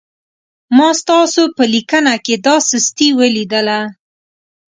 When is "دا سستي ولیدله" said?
2.45-3.79